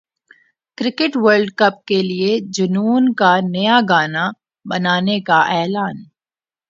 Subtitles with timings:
[0.77, 4.25] cricket world cup کے لیے جنون کا نیا گانا
[4.65, 5.95] بنانے کا اعلان